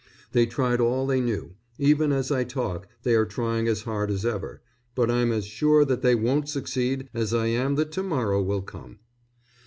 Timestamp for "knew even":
1.21-2.11